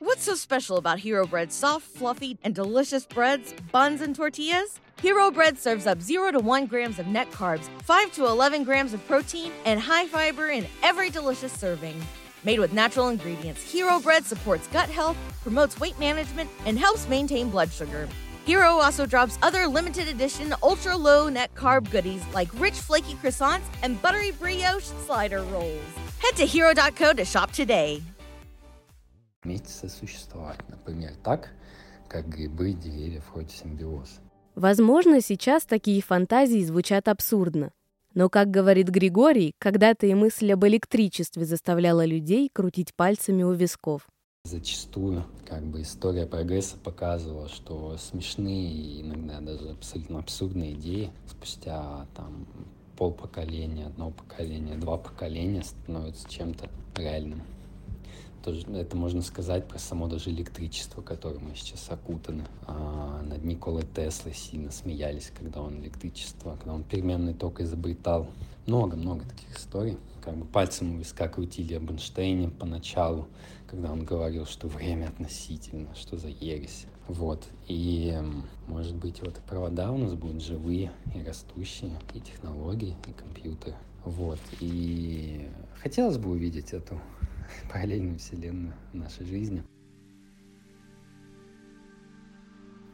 What's 0.00 0.22
so 0.22 0.34
special 0.34 0.76
about 0.76 0.98
Hero 0.98 1.26
Bread's 1.26 1.54
soft, 1.54 1.86
fluffy, 1.86 2.36
and 2.44 2.54
delicious 2.54 3.06
breads, 3.06 3.54
buns, 3.72 4.02
and 4.02 4.14
tortillas? 4.14 4.78
Hero 5.00 5.30
Bread 5.30 5.58
serves 5.58 5.86
up 5.86 6.02
0 6.02 6.32
to 6.32 6.40
1 6.40 6.66
grams 6.66 6.98
of 6.98 7.06
net 7.06 7.30
carbs, 7.30 7.68
5 7.84 8.12
to 8.12 8.26
11 8.26 8.64
grams 8.64 8.92
of 8.92 9.06
protein, 9.06 9.50
and 9.64 9.80
high 9.80 10.06
fiber 10.06 10.50
in 10.50 10.66
every 10.82 11.08
delicious 11.10 11.52
serving. 11.52 11.94
Made 12.44 12.60
with 12.60 12.74
natural 12.74 13.08
ingredients, 13.08 13.62
Hero 13.62 13.98
Bread 13.98 14.24
supports 14.24 14.66
gut 14.68 14.90
health, 14.90 15.16
promotes 15.42 15.80
weight 15.80 15.98
management, 15.98 16.50
and 16.66 16.78
helps 16.78 17.08
maintain 17.08 17.48
blood 17.48 17.72
sugar. 17.72 18.06
Hero 18.49 18.81
also 18.81 19.05
drops 19.05 19.37
other 19.43 19.67
limited 19.67 20.07
edition 20.07 20.55
ultra 20.63 20.97
low 20.97 21.29
net 21.29 21.53
carb 21.53 21.83
goodies 21.91 22.23
like 22.33 22.49
rich 22.59 22.73
flaky 22.73 23.13
croissants 23.21 23.67
and 23.83 24.01
buttery 24.01 24.31
brioche 24.31 24.89
slider 25.05 25.43
rolls. 25.53 25.89
Head 26.17 26.35
to 26.37 26.47
hero.co 26.47 27.13
to 27.13 27.25
shop 27.25 27.51
today. 27.51 28.01
Вместе 29.43 29.69
сосуществовать, 29.69 30.57
например, 30.67 31.11
так, 31.23 31.49
как 32.07 32.27
грибы 32.27 32.71
и 32.71 32.73
деревья 32.73 33.21
в 33.21 33.27
ходе 33.27 33.53
симбиоза. 33.53 34.19
Возможно, 34.55 35.21
сейчас 35.21 35.65
такие 35.65 36.01
фантазии 36.01 36.63
звучат 36.63 37.07
абсурдно. 37.07 37.71
Но, 38.15 38.29
как 38.29 38.49
говорит 38.49 38.87
Григорий, 38.87 39.53
когда-то 39.59 40.07
и 40.07 40.15
мысль 40.15 40.51
об 40.53 40.65
электричестве 40.65 41.45
заставляла 41.45 42.03
людей 42.03 42.49
крутить 42.51 42.95
пальцами 42.95 43.43
у 43.43 43.53
висков. 43.53 44.07
Зачастую 44.49 45.25
как 45.47 45.63
бы 45.63 45.83
история 45.83 46.25
прогресса 46.25 46.75
показывала, 46.83 47.49
что 47.49 47.97
смешные 47.97 48.71
и 48.71 49.01
иногда 49.01 49.41
даже 49.41 49.69
абсолютно 49.69 50.17
абсурдные 50.17 50.73
идеи 50.73 51.11
спустя 51.27 52.07
там 52.15 52.47
полпоколения, 52.97 53.85
одно 53.85 54.09
поколение, 54.09 54.75
два 54.75 54.97
поколения 54.97 55.63
становятся 55.63 56.27
чем-то 56.27 56.67
реальным 56.95 57.43
тоже 58.43 58.65
это 58.73 58.95
можно 58.95 59.21
сказать 59.21 59.67
про 59.67 59.77
само 59.77 60.07
даже 60.07 60.29
электричество, 60.29 61.01
которым 61.01 61.49
мы 61.49 61.55
сейчас 61.55 61.85
окутаны. 61.89 62.45
А, 62.65 63.21
над 63.21 63.43
Николой 63.43 63.83
Теслой 63.83 64.33
сильно 64.33 64.71
смеялись, 64.71 65.31
когда 65.37 65.61
он 65.61 65.79
электричество, 65.79 66.55
когда 66.55 66.73
он 66.73 66.83
переменный 66.83 67.33
ток 67.33 67.61
изобретал. 67.61 68.27
Много-много 68.65 69.25
таких 69.25 69.57
историй. 69.57 69.97
Как 70.21 70.35
бы 70.35 70.45
пальцем 70.45 70.95
у 70.95 70.99
виска 70.99 71.27
крутили 71.27 71.75
об 71.75 71.89
Эйнштейне 71.91 72.49
поначалу, 72.49 73.27
когда 73.67 73.91
он 73.91 74.03
говорил, 74.03 74.45
что 74.45 74.67
время 74.67 75.07
относительно, 75.07 75.93
что 75.95 76.17
за 76.17 76.27
ересь. 76.27 76.85
Вот. 77.07 77.47
И, 77.67 78.15
может 78.67 78.95
быть, 78.95 79.21
вот 79.21 79.35
провода 79.47 79.91
у 79.91 79.97
нас 79.97 80.13
будут 80.13 80.43
живые 80.43 80.91
и 81.15 81.23
растущие, 81.23 81.91
и 82.13 82.19
технологии, 82.19 82.95
и 83.07 83.11
компьютеры. 83.13 83.75
Вот. 84.05 84.39
И 84.59 85.49
хотелось 85.81 86.17
бы 86.17 86.31
увидеть 86.31 86.73
эту 86.73 86.99
параллельную 87.71 88.19
вселенную 88.19 88.73
нашей 88.93 89.25
жизни. 89.25 89.63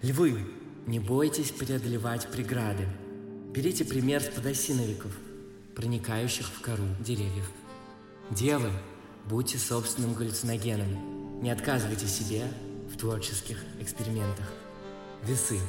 Львы, 0.02 0.38
не 0.88 1.00
бойтесь 1.00 1.52
преодолевать 1.52 2.28
преграды. 2.32 2.88
Берите 3.54 3.86
пример 3.86 4.22
с 4.22 4.28
подосиновиков, 4.28 5.18
проникающих 5.76 6.48
в 6.48 6.62
кору 6.62 6.86
деревьев. 7.00 7.50
Девы, 8.32 8.70
будьте 9.26 9.58
собственным 9.58 10.14
галлюциногеном. 10.14 11.42
Не 11.42 11.52
отказывайте 11.52 12.08
себе 12.08 12.44
в 12.92 12.98
творческих 12.98 13.64
экспериментах. 13.80 14.46
Весы. 15.24 15.60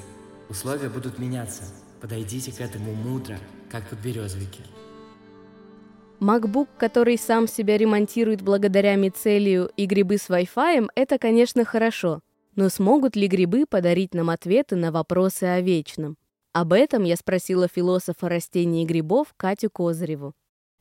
Условия 0.49 0.89
будут 0.89 1.19
меняться. 1.19 1.65
Подойдите 2.01 2.53
к 2.53 2.61
этому 2.61 2.95
мудро, 2.95 3.39
как 3.71 3.89
подберезовики. 3.89 4.63
MacBook, 6.21 6.69
который 6.79 7.19
сам 7.19 7.47
себя 7.47 7.77
ремонтирует 7.77 8.41
благодаря 8.41 8.95
мицелию 8.95 9.71
и 9.77 9.87
грибы 9.87 10.17
с 10.17 10.31
Wi-Fi, 10.31 10.89
это, 10.95 11.19
конечно, 11.19 11.65
хорошо. 11.65 12.21
Но 12.55 12.71
смогут 12.71 13.17
ли 13.17 13.27
грибы 13.29 13.67
подарить 13.69 14.15
нам 14.15 14.31
ответы 14.31 14.77
на 14.77 14.93
вопросы 14.93 15.45
о 15.45 15.61
вечном? 15.61 16.17
Об 16.57 16.73
этом 16.73 17.05
я 17.05 17.17
спросила 17.17 17.69
философа 17.69 18.31
растений 18.31 18.83
и 18.83 18.87
грибов 18.87 19.35
Катю 19.37 19.69
Козыреву. 19.69 20.33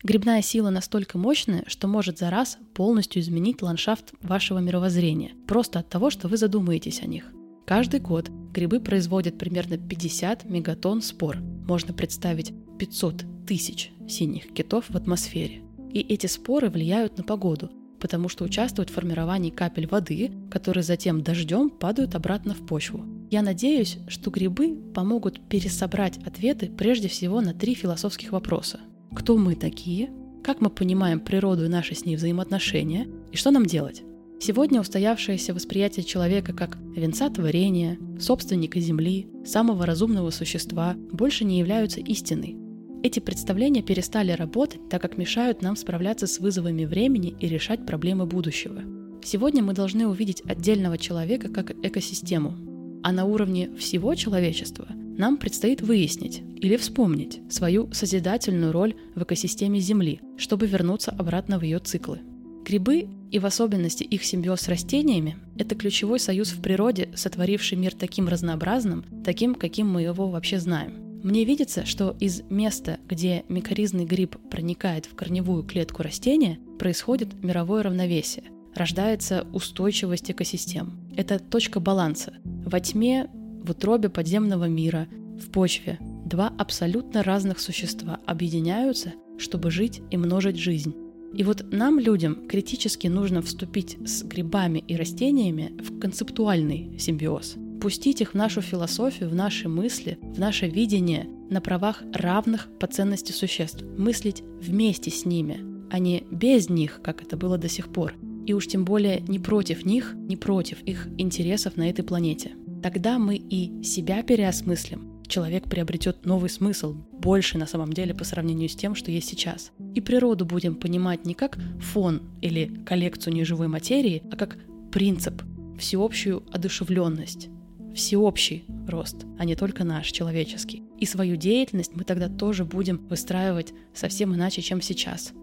Грибная 0.05 0.41
сила 0.41 0.69
настолько 0.69 1.17
мощная, 1.17 1.65
что 1.67 1.89
может 1.89 2.17
за 2.17 2.29
раз 2.29 2.57
полностью 2.73 3.21
изменить 3.21 3.61
ландшафт 3.61 4.13
вашего 4.21 4.59
мировоззрения, 4.59 5.33
просто 5.49 5.79
от 5.79 5.89
того, 5.89 6.09
что 6.11 6.29
вы 6.29 6.37
задумаетесь 6.37 7.01
о 7.01 7.07
них. 7.07 7.25
Каждый 7.67 7.99
год 7.99 8.29
грибы 8.53 8.79
производят 8.79 9.37
примерно 9.37 9.77
50 9.77 10.45
мегатонн 10.45 11.01
спор. 11.01 11.39
Можно 11.67 11.93
представить 11.93 12.53
500 12.79 13.25
тысяч 13.45 13.91
синих 14.07 14.53
китов 14.53 14.85
в 14.87 14.95
атмосфере. 14.95 15.61
И 15.91 15.99
эти 15.99 16.27
споры 16.27 16.69
влияют 16.69 17.17
на 17.17 17.25
погоду, 17.25 17.69
потому 17.99 18.29
что 18.29 18.45
участвуют 18.45 18.91
в 18.91 18.93
формировании 18.93 19.49
капель 19.49 19.87
воды, 19.87 20.31
которые 20.49 20.83
затем 20.83 21.21
дождем 21.21 21.69
падают 21.69 22.15
обратно 22.15 22.53
в 22.53 22.65
почву. 22.65 23.14
Я 23.31 23.41
надеюсь, 23.41 23.97
что 24.07 24.29
грибы 24.29 24.75
помогут 24.93 25.39
пересобрать 25.49 26.19
ответы 26.25 26.69
прежде 26.69 27.07
всего 27.07 27.41
на 27.41 27.53
три 27.53 27.73
философских 27.73 28.31
вопроса. 28.31 28.79
Кто 29.13 29.37
мы 29.37 29.55
такие? 29.55 30.11
Как 30.43 30.61
мы 30.61 30.69
понимаем 30.69 31.19
природу 31.19 31.65
и 31.65 31.69
наши 31.69 31.95
с 31.95 32.05
ней 32.05 32.17
взаимоотношения? 32.17 33.07
И 33.31 33.37
что 33.37 33.49
нам 33.49 33.65
делать? 33.65 34.03
Сегодня 34.39 34.79
устоявшееся 34.79 35.53
восприятие 35.53 36.03
человека 36.03 36.53
как 36.53 36.77
венца 36.95 37.29
творения, 37.29 37.97
собственника 38.19 38.79
Земли, 38.79 39.27
самого 39.45 39.85
разумного 39.85 40.29
существа 40.29 40.95
больше 41.11 41.45
не 41.45 41.57
являются 41.57 42.01
истиной. 42.01 42.57
Эти 43.01 43.19
представления 43.19 43.81
перестали 43.81 44.33
работать, 44.33 44.87
так 44.89 45.01
как 45.01 45.17
мешают 45.17 45.61
нам 45.61 45.75
справляться 45.75 46.27
с 46.27 46.39
вызовами 46.39 46.85
времени 46.85 47.35
и 47.39 47.47
решать 47.47 47.85
проблемы 47.85 48.25
будущего. 48.25 48.81
Сегодня 49.23 49.63
мы 49.63 49.73
должны 49.73 50.07
увидеть 50.07 50.43
отдельного 50.45 50.97
человека 50.97 51.49
как 51.49 51.71
экосистему, 51.83 52.74
а 53.05 53.11
на 53.11 53.25
уровне 53.25 53.69
всего 53.77 54.15
человечества 54.15 54.87
нам 54.89 55.37
предстоит 55.37 55.79
выяснить 55.79 56.41
или 56.55 56.75
вспомнить 56.75 57.39
свою 57.51 57.93
созидательную 57.93 58.71
роль 58.71 58.95
в 59.13 59.21
экосистеме 59.21 59.79
Земли, 59.79 60.21
чтобы 60.37 60.65
вернуться 60.65 61.11
обратно 61.11 61.59
в 61.59 61.61
ее 61.61 61.77
циклы. 61.77 62.21
Грибы 62.65 63.07
и 63.29 63.37
в 63.37 63.45
особенности 63.45 64.03
их 64.03 64.25
симбиоз 64.25 64.61
с 64.61 64.69
растениями– 64.69 65.37
это 65.59 65.75
ключевой 65.75 66.19
союз 66.19 66.49
в 66.49 66.63
природе, 66.63 67.09
сотворивший 67.13 67.77
мир 67.77 67.93
таким 67.93 68.27
разнообразным, 68.27 69.05
таким, 69.23 69.53
каким 69.53 69.87
мы 69.87 70.01
его 70.01 70.31
вообще 70.31 70.59
знаем. 70.59 71.21
Мне 71.21 71.45
видится, 71.45 71.85
что 71.85 72.17
из 72.19 72.41
места, 72.49 72.97
где 73.07 73.43
микоризный 73.49 74.05
гриб 74.05 74.35
проникает 74.49 75.05
в 75.05 75.13
корневую 75.13 75.61
клетку 75.61 76.01
растения, 76.01 76.57
происходит 76.79 77.35
мировое 77.43 77.83
равновесие, 77.83 78.45
рождается 78.73 79.45
устойчивость 79.53 80.31
экосистем. 80.31 81.04
Это 81.15 81.39
точка 81.39 81.79
баланса. 81.79 82.33
Во 82.43 82.79
тьме, 82.79 83.29
в 83.63 83.71
утробе 83.71 84.09
подземного 84.09 84.65
мира, 84.65 85.07
в 85.39 85.49
почве 85.49 85.97
два 86.25 86.51
абсолютно 86.57 87.23
разных 87.23 87.59
существа 87.59 88.19
объединяются, 88.25 89.13
чтобы 89.37 89.71
жить 89.71 90.01
и 90.11 90.17
множить 90.17 90.57
жизнь. 90.57 90.95
И 91.33 91.43
вот 91.43 91.65
нам, 91.71 91.99
людям, 91.99 92.47
критически 92.47 93.07
нужно 93.07 93.41
вступить 93.41 93.97
с 94.05 94.23
грибами 94.23 94.79
и 94.87 94.95
растениями 94.95 95.73
в 95.81 95.99
концептуальный 95.99 96.97
симбиоз– 96.97 97.55
пустить 97.81 98.21
их 98.21 98.31
в 98.31 98.33
нашу 98.33 98.61
философию, 98.61 99.29
в 99.29 99.35
наши 99.35 99.69
мысли, 99.69 100.17
в 100.21 100.39
наше 100.39 100.67
видение 100.67 101.27
на 101.49 101.61
правах 101.61 102.03
равных 102.13 102.67
по 102.79 102.87
ценности 102.87 103.31
существ, 103.31 103.83
мыслить 103.97 104.43
вместе 104.59 105.11
с 105.11 105.25
ними, 105.25 105.59
а 105.91 105.99
не 105.99 106.23
без 106.31 106.69
них, 106.69 107.01
как 107.03 107.21
это 107.21 107.37
было 107.37 107.57
до 107.57 107.69
сих 107.69 107.89
пор, 107.93 108.15
и 108.45 108.53
уж 108.53 108.67
тем 108.67 108.85
более 108.85 109.21
не 109.21 109.39
против 109.39 109.85
них, 109.85 110.13
не 110.15 110.37
против 110.37 110.81
их 110.83 111.07
интересов 111.17 111.77
на 111.77 111.89
этой 111.89 112.03
планете. 112.03 112.51
Тогда 112.83 113.17
мы 113.17 113.35
и 113.35 113.83
себя 113.83 114.21
переосмыслим, 114.21 115.23
человек 115.27 115.65
приобретет 115.65 116.25
новый 116.25 116.49
смысл, 116.49 116.93
больше 116.93 117.57
на 117.57 117.65
самом 117.65 117.93
деле 117.93 118.13
по 118.13 118.23
сравнению 118.23 118.69
с 118.69 118.75
тем, 118.75 118.95
что 118.95 119.11
есть 119.11 119.27
сейчас. 119.27 119.71
И 119.95 120.01
природу 120.01 120.45
будем 120.45 120.75
понимать 120.75 121.25
не 121.25 121.33
как 121.33 121.57
фон 121.79 122.21
или 122.41 122.71
коллекцию 122.85 123.33
неживой 123.33 123.67
материи, 123.67 124.23
а 124.31 124.35
как 124.35 124.57
принцип, 124.91 125.41
всеобщую 125.79 126.43
одушевленность, 126.51 127.49
всеобщий 127.95 128.65
рост, 128.87 129.25
а 129.37 129.45
не 129.45 129.55
только 129.55 129.83
наш, 129.83 130.11
человеческий. 130.11 130.83
И 130.99 131.05
свою 131.05 131.35
деятельность 131.35 131.95
мы 131.95 132.03
тогда 132.03 132.29
тоже 132.29 132.65
будем 132.65 133.07
выстраивать 133.07 133.73
совсем 133.93 134.33
иначе, 134.35 134.61
чем 134.61 134.81
сейчас. 134.81 135.33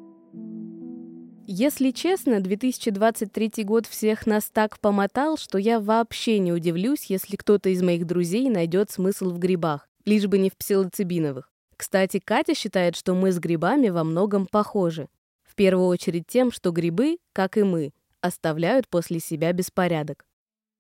Если 1.54 1.90
честно, 1.90 2.40
2023 2.40 3.64
год 3.64 3.86
всех 3.86 4.24
нас 4.26 4.48
так 4.50 4.80
помотал, 4.80 5.36
что 5.36 5.58
я 5.58 5.80
вообще 5.80 6.38
не 6.38 6.50
удивлюсь, 6.50 7.10
если 7.10 7.36
кто-то 7.36 7.68
из 7.68 7.82
моих 7.82 8.06
друзей 8.06 8.48
найдет 8.48 8.90
смысл 8.90 9.28
в 9.28 9.38
грибах, 9.38 9.86
лишь 10.06 10.26
бы 10.26 10.38
не 10.38 10.48
в 10.48 10.56
псилоцибиновых. 10.56 11.50
Кстати, 11.76 12.20
Катя 12.24 12.54
считает, 12.54 12.96
что 12.96 13.12
мы 13.12 13.32
с 13.32 13.38
грибами 13.38 13.90
во 13.90 14.02
многом 14.02 14.46
похожи. 14.46 15.08
В 15.44 15.54
первую 15.54 15.88
очередь 15.88 16.26
тем, 16.26 16.52
что 16.52 16.70
грибы, 16.70 17.18
как 17.34 17.58
и 17.58 17.64
мы, 17.64 17.90
оставляют 18.22 18.88
после 18.88 19.20
себя 19.20 19.52
беспорядок. 19.52 20.24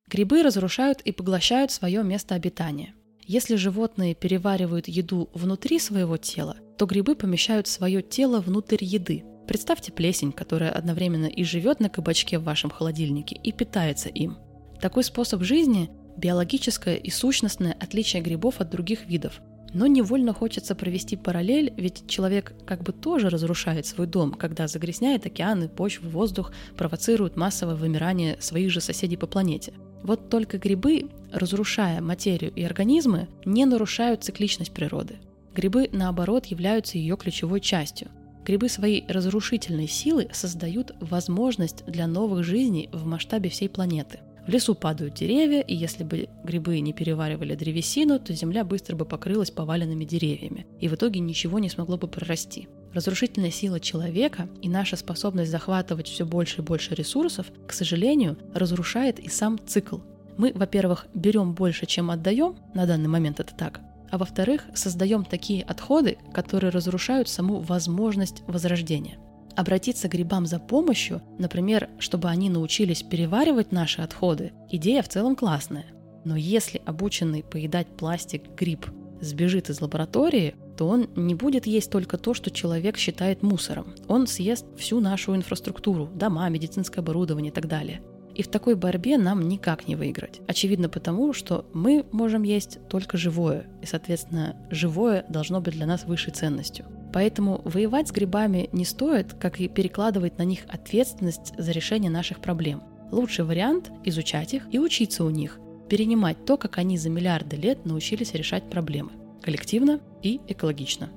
Грибы 0.08 0.42
разрушают 0.42 1.02
и 1.02 1.12
поглощают 1.12 1.70
свое 1.70 2.02
место 2.02 2.34
обитания. 2.34 2.94
Если 3.26 3.56
животные 3.56 4.14
переваривают 4.14 4.88
еду 4.88 5.28
внутри 5.34 5.78
своего 5.78 6.16
тела, 6.16 6.56
то 6.78 6.86
грибы 6.86 7.14
помещают 7.14 7.66
свое 7.66 8.00
тело 8.00 8.40
внутрь 8.40 8.82
еды. 8.82 9.22
Представьте 9.46 9.92
плесень, 9.92 10.32
которая 10.32 10.70
одновременно 10.70 11.26
и 11.26 11.44
живет 11.44 11.80
на 11.80 11.88
кабачке 11.88 12.38
в 12.38 12.44
вашем 12.44 12.70
холодильнике, 12.70 13.36
и 13.36 13.52
питается 13.52 14.08
им. 14.08 14.38
Такой 14.80 15.04
способ 15.04 15.42
жизни– 15.42 15.90
биологическое 16.16 16.96
и 16.96 17.10
сущностное 17.10 17.76
отличие 17.78 18.22
грибов 18.22 18.60
от 18.60 18.70
других 18.70 19.06
видов. 19.06 19.40
Но 19.72 19.86
невольно 19.86 20.34
хочется 20.34 20.74
провести 20.74 21.16
параллель, 21.16 21.72
ведь 21.76 22.06
человек 22.06 22.52
как 22.66 22.82
бы 22.82 22.92
тоже 22.92 23.30
разрушает 23.30 23.86
свой 23.86 24.06
дом, 24.06 24.32
когда 24.32 24.68
загрязняет 24.68 25.24
океаны, 25.24 25.68
почву, 25.68 26.10
воздух, 26.10 26.52
провоцирует 26.76 27.36
массовое 27.36 27.74
вымирание 27.74 28.36
своих 28.40 28.70
же 28.70 28.80
соседей 28.80 29.16
по 29.16 29.26
планете. 29.26 29.72
Вот 30.02 30.28
только 30.28 30.58
грибы, 30.58 31.08
разрушая 31.32 32.00
материю 32.00 32.52
и 32.52 32.62
организмы, 32.62 33.28
не 33.44 33.64
нарушают 33.64 34.24
цикличность 34.24 34.74
природы. 34.74 35.16
Грибы, 35.54 35.88
наоборот, 35.92 36.46
являются 36.46 36.98
ее 36.98 37.16
ключевой 37.16 37.60
частью. 37.60 38.08
Грибы 38.44 38.68
своей 38.68 39.04
разрушительной 39.08 39.86
силы 39.86 40.28
создают 40.32 40.92
возможность 41.00 41.84
для 41.86 42.06
новых 42.06 42.44
жизней 42.44 42.88
в 42.92 43.06
масштабе 43.06 43.50
всей 43.50 43.68
планеты. 43.68 44.20
В 44.46 44.48
лесу 44.48 44.74
падают 44.74 45.14
деревья, 45.14 45.60
и 45.60 45.74
если 45.74 46.02
бы 46.02 46.28
грибы 46.42 46.80
не 46.80 46.92
переваривали 46.92 47.54
древесину, 47.54 48.18
то 48.18 48.32
земля 48.32 48.64
быстро 48.64 48.96
бы 48.96 49.04
покрылась 49.04 49.52
поваленными 49.52 50.04
деревьями, 50.04 50.66
и 50.80 50.88
в 50.88 50.94
итоге 50.94 51.20
ничего 51.20 51.60
не 51.60 51.68
смогло 51.68 51.96
бы 51.96 52.08
прорасти. 52.08 52.66
Разрушительная 52.92 53.52
сила 53.52 53.78
человека 53.78 54.48
и 54.60 54.68
наша 54.68 54.96
способность 54.96 55.52
захватывать 55.52 56.08
все 56.08 56.26
больше 56.26 56.60
и 56.60 56.64
больше 56.64 56.96
ресурсов, 56.96 57.46
к 57.68 57.72
сожалению, 57.72 58.36
разрушает 58.52 59.20
и 59.20 59.28
сам 59.28 59.60
цикл. 59.64 59.98
Мы, 60.36 60.52
во-первых, 60.52 61.06
берем 61.14 61.54
больше, 61.54 61.86
чем 61.86 62.10
отдаем, 62.10 62.56
на 62.74 62.86
данный 62.86 63.08
момент 63.08 63.38
это 63.38 63.54
так, 63.54 63.80
а 64.12 64.18
во-вторых, 64.18 64.66
создаем 64.74 65.24
такие 65.24 65.62
отходы, 65.62 66.18
которые 66.34 66.70
разрушают 66.70 67.30
саму 67.30 67.60
возможность 67.60 68.42
возрождения. 68.46 69.18
Обратиться 69.56 70.06
к 70.08 70.12
грибам 70.12 70.44
за 70.44 70.58
помощью, 70.58 71.22
например, 71.38 71.88
чтобы 71.98 72.28
они 72.28 72.50
научились 72.50 73.02
переваривать 73.02 73.72
наши 73.72 74.02
отходы, 74.02 74.52
идея 74.70 75.02
в 75.02 75.08
целом 75.08 75.34
классная. 75.34 75.86
Но 76.26 76.36
если 76.36 76.80
обученный 76.84 77.42
поедать 77.42 77.88
пластик 77.96 78.42
гриб 78.54 78.86
сбежит 79.22 79.70
из 79.70 79.80
лаборатории, 79.80 80.56
то 80.76 80.88
он 80.88 81.08
не 81.16 81.34
будет 81.34 81.66
есть 81.66 81.90
только 81.90 82.18
то, 82.18 82.34
что 82.34 82.50
человек 82.50 82.98
считает 82.98 83.42
мусором. 83.42 83.94
Он 84.08 84.26
съест 84.26 84.66
всю 84.76 85.00
нашу 85.00 85.34
инфраструктуру, 85.34 86.06
дома, 86.06 86.48
медицинское 86.50 87.00
оборудование 87.00 87.50
и 87.50 87.54
так 87.54 87.66
далее. 87.66 88.02
И 88.34 88.42
в 88.42 88.48
такой 88.48 88.74
борьбе 88.74 89.18
нам 89.18 89.48
никак 89.48 89.88
не 89.88 89.96
выиграть. 89.96 90.40
Очевидно 90.46 90.88
потому, 90.88 91.32
что 91.32 91.66
мы 91.72 92.06
можем 92.12 92.42
есть 92.42 92.78
только 92.88 93.16
живое, 93.16 93.66
и, 93.82 93.86
соответственно, 93.86 94.56
живое 94.70 95.24
должно 95.28 95.60
быть 95.60 95.74
для 95.74 95.86
нас 95.86 96.04
высшей 96.04 96.32
ценностью. 96.32 96.86
Поэтому 97.12 97.60
воевать 97.64 98.08
с 98.08 98.12
грибами 98.12 98.70
не 98.72 98.84
стоит, 98.84 99.34
как 99.34 99.60
и 99.60 99.68
перекладывать 99.68 100.38
на 100.38 100.44
них 100.44 100.60
ответственность 100.68 101.52
за 101.58 101.70
решение 101.72 102.10
наших 102.10 102.40
проблем. 102.40 102.82
Лучший 103.10 103.44
вариант– 103.44 103.90
изучать 104.04 104.54
их 104.54 104.66
и 104.72 104.78
учиться 104.78 105.24
у 105.24 105.30
них, 105.30 105.60
перенимать 105.90 106.46
то, 106.46 106.56
как 106.56 106.78
они 106.78 106.96
за 106.96 107.10
миллиарды 107.10 107.56
лет 107.56 107.84
научились 107.84 108.32
решать 108.32 108.70
проблемы. 108.70 109.10
Коллективно 109.42 110.00
и 110.22 110.40
экологично. 110.48 111.10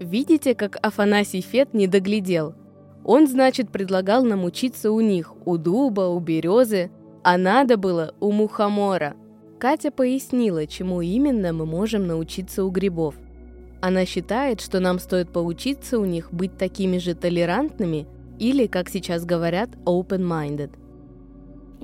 Видите, 0.00 0.56
как 0.56 0.78
Афанасий 0.82 1.40
Фет 1.40 1.74
не 1.74 1.86
доглядел– 1.86 2.56
он, 3.04 3.26
значит, 3.26 3.70
предлагал 3.70 4.24
нам 4.24 4.44
учиться 4.44 4.90
у 4.90 5.00
них, 5.00 5.34
у 5.46 5.56
дуба, 5.56 6.08
у 6.08 6.18
березы, 6.20 6.90
а 7.22 7.36
надо 7.36 7.76
было 7.76 8.14
у 8.20 8.32
мухомора. 8.32 9.14
Катя 9.58 9.90
пояснила, 9.90 10.66
чему 10.66 11.00
именно 11.00 11.52
мы 11.52 11.66
можем 11.66 12.06
научиться 12.06 12.64
у 12.64 12.70
грибов. 12.70 13.14
Она 13.80 14.06
считает, 14.06 14.60
что 14.60 14.80
нам 14.80 14.98
стоит 14.98 15.30
поучиться 15.30 15.98
у 15.98 16.04
них 16.04 16.32
быть 16.32 16.56
такими 16.56 16.98
же 16.98 17.14
толерантными 17.14 18.06
или, 18.38 18.66
как 18.66 18.88
сейчас 18.88 19.24
говорят, 19.24 19.70
open-minded– 19.84 20.70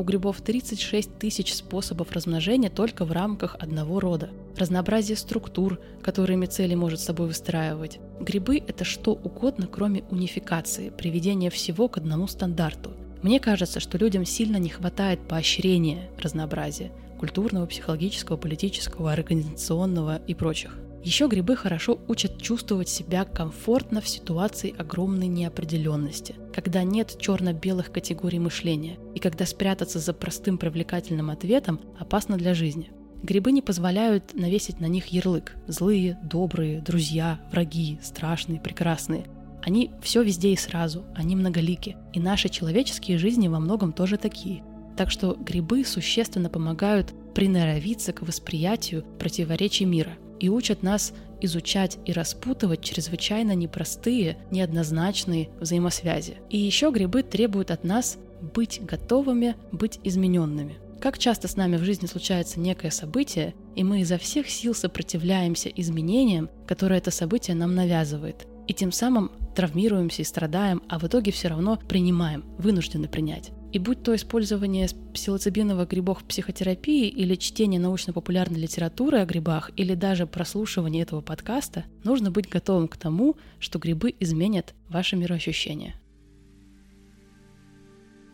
у 0.01 0.03
грибов 0.03 0.41
36 0.41 1.19
тысяч 1.19 1.55
способов 1.55 2.13
размножения 2.13 2.71
только 2.71 3.05
в 3.05 3.13
рамках 3.13 3.55
одного 3.61 4.01
рода. 4.01 4.31
Разнообразие 4.57 5.15
структур, 5.15 5.79
которые 6.03 6.39
мицелий 6.39 6.75
может 6.75 7.01
собой 7.01 7.27
выстраивать. 7.27 8.01
Грибы– 8.19 8.63
это 8.67 8.85
что 8.85 9.13
угодно, 9.13 9.69
кроме 9.71 10.03
унификации, 10.11 10.89
приведения 10.89 11.51
всего 11.51 11.87
к 11.89 11.99
одному 11.99 12.29
стандарту. 12.29 12.93
Мне 13.23 13.41
кажется, 13.41 13.79
что 13.79 13.99
людям 13.99 14.25
сильно 14.25 14.57
не 14.57 14.71
хватает 14.71 15.21
поощрения 15.29 16.09
разнообразия– 16.19 16.93
культурного, 17.21 17.67
психологического, 17.67 18.39
политического, 18.39 19.13
организационного 19.13 20.23
и 20.27 20.33
прочих. 20.33 20.80
Еще 21.03 21.29
грибы 21.29 21.57
хорошо 21.57 21.99
учат 22.09 22.43
чувствовать 22.43 22.91
себя 22.91 23.25
комфортно 23.25 24.03
в 24.03 24.09
ситуации 24.09 24.75
огромной 24.77 25.29
неопределенности, 25.29 26.35
когда 26.55 26.83
нет 26.83 27.17
черно-белых 27.19 27.91
категорий 27.91 28.39
мышления 28.39 28.99
и 29.15 29.19
когда 29.19 29.47
спрятаться 29.47 29.99
за 29.99 30.13
простым 30.13 30.59
привлекательным 30.59 31.31
ответом 31.31 31.81
опасно 31.99 32.37
для 32.37 32.53
жизни. 32.53 32.91
Грибы 33.23 33.53
не 33.53 33.63
позволяют 33.63 34.35
навесить 34.35 34.81
на 34.81 34.87
них 34.87 35.07
ярлык– 35.07 35.57
злые, 35.67 36.19
добрые, 36.23 36.83
друзья, 36.83 37.41
враги, 37.51 37.99
страшные, 38.03 38.61
прекрасные. 38.61 39.25
Они 39.63 39.91
все 40.03 40.23
везде 40.23 40.53
и 40.53 40.57
сразу, 40.57 41.05
они 41.15 41.35
многолики, 41.35 41.97
и 42.13 42.21
наши 42.21 42.49
человеческие 42.51 43.19
жизни 43.19 43.49
во 43.49 43.59
многом 43.59 43.93
тоже 43.93 44.17
такие. 44.19 44.63
Так 44.97 45.11
что 45.11 45.35
грибы 45.35 45.85
существенно 45.85 46.51
помогают 46.51 47.13
приноровиться 47.35 48.13
к 48.13 48.23
восприятию 48.23 49.05
противоречий 49.19 49.87
мира– 49.87 50.13
и 50.41 50.49
учат 50.49 50.83
нас 50.83 51.13
изучать 51.41 51.99
и 52.05 52.13
распутывать 52.13 52.83
чрезвычайно 52.83 53.55
непростые, 53.55 54.39
неоднозначные 54.51 55.51
взаимосвязи. 55.61 56.39
И 56.51 56.59
еще 56.59 56.91
грибы 56.91 57.23
требуют 57.23 57.71
от 57.71 57.85
нас 57.85 58.19
быть 58.55 58.81
готовыми, 58.83 59.55
быть 59.71 60.01
измененными. 60.03 60.77
Как 61.01 61.19
часто 61.19 61.49
с 61.49 61.57
нами 61.57 61.77
в 61.77 61.85
жизни 61.85 62.07
случается 62.07 62.61
некое 62.61 62.91
событие, 62.91 63.55
и 63.75 63.85
мы 63.85 64.01
изо 64.01 64.19
всех 64.19 64.51
сил 64.51 64.75
сопротивляемся 64.75 65.71
изменениям, 65.71 66.51
которые 66.67 66.99
это 66.99 67.11
событие 67.11 67.57
нам 67.57 67.75
навязывает, 67.75 68.47
и 68.67 68.75
тем 68.75 68.93
самым 68.93 69.31
травмируемся 69.55 70.23
и 70.23 70.27
страдаем, 70.27 70.83
а 70.89 70.99
в 70.99 71.05
итоге 71.05 71.33
все 71.33 71.49
равно 71.49 71.79
принимаем, 71.89 72.45
вынуждены 72.59 73.09
принять. 73.09 73.51
И 73.73 73.79
будь 73.79 74.03
то 74.03 74.15
использование 74.17 74.89
псилоцибиновых 75.15 75.89
грибов 75.89 76.23
в 76.23 76.25
психотерапии 76.25 77.09
или 77.09 77.37
чтение 77.37 77.79
научно-популярной 77.81 78.59
литературы 78.59 79.19
о 79.19 79.25
грибах, 79.25 79.71
или 79.77 79.95
даже 79.95 80.27
прослушивание 80.27 81.05
этого 81.05 81.21
подкаста, 81.21 81.85
нужно 82.03 82.33
быть 82.33 82.49
готовым 82.49 82.89
к 82.89 82.97
тому, 82.97 83.37
что 83.61 83.79
грибы 83.79 84.13
изменят 84.19 84.75
ваше 84.89 85.15
мироощущение. 85.17 85.95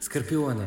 Скорпионы. 0.01 0.65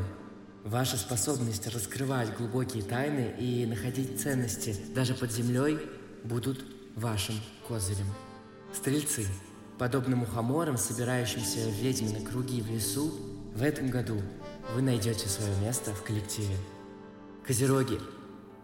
Ваша 0.63 0.97
способность 0.97 1.65
раскрывать 1.73 2.35
глубокие 2.37 2.83
тайны 2.83 3.33
и 3.39 3.65
находить 3.65 4.19
ценности 4.19 4.75
даже 4.93 5.15
под 5.15 5.31
землей 5.31 5.79
будут 6.23 6.63
вашим 6.95 7.35
козырем. 7.67 8.05
Стрельцы. 8.73 9.25
Подобно 9.79 10.17
мухоморам, 10.17 10.77
собирающимся 10.77 11.59
в 11.69 11.81
ведьмины 11.81 12.19
круги 12.19 12.61
в 12.61 12.69
лесу, 12.69 13.11
в 13.55 13.63
этом 13.63 13.89
году 13.89 14.21
вы 14.75 14.81
найдете 14.81 15.27
свое 15.27 15.51
место 15.63 15.91
в 15.91 16.03
коллективе. 16.03 16.55
Козероги, 17.45 17.99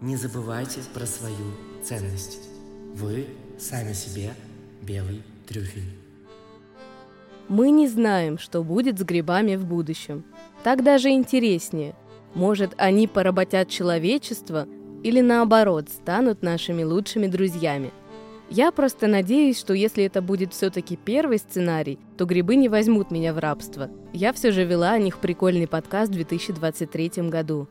не 0.00 0.16
забывайте 0.16 0.80
про 0.94 1.06
свою 1.06 1.52
ценность. 1.82 2.38
Вы 2.94 3.26
сами 3.58 3.92
себе 3.92 4.32
белый 4.82 5.22
трюфель. 5.46 5.98
Мы 7.48 7.70
не 7.70 7.88
знаем, 7.88 8.38
что 8.38 8.62
будет 8.62 8.98
с 8.98 9.02
грибами 9.02 9.56
в 9.56 9.64
будущем. 9.64 10.24
Так 10.64 10.82
даже 10.82 11.10
интереснее. 11.10 11.94
Может, 12.34 12.74
они 12.76 13.06
поработят 13.06 13.68
человечество 13.68 14.66
или 15.02 15.20
наоборот 15.20 15.88
станут 15.88 16.42
нашими 16.42 16.82
лучшими 16.82 17.26
друзьями– 17.26 17.92
я 18.50 18.70
просто 18.70 19.06
надеюсь, 19.08 19.58
что 19.58 19.74
если 19.74 20.04
это 20.04 20.22
будет 20.22 20.52
все-таки 20.52 20.96
первый 20.96 21.38
сценарий, 21.38 21.98
то 22.16 22.26
грибы 22.26 22.56
не 22.56 22.68
возьмут 22.68 23.10
меня 23.10 23.32
в 23.32 23.38
рабство. 23.38 23.90
Я 24.12 24.32
все 24.32 24.52
же 24.52 24.64
вела 24.64 24.92
о 24.92 24.98
них 24.98 25.18
прикольный 25.18 25.66
подкаст 25.66 26.12
в 26.12 26.14
2023 26.14 27.28
году. 27.28 27.68